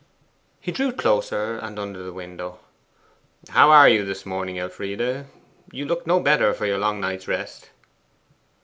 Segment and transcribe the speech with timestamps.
[0.59, 2.57] He drew closer, and under the window.
[3.49, 5.27] 'How are you this morning, Elfride?
[5.71, 7.69] You look no better for your long night's rest.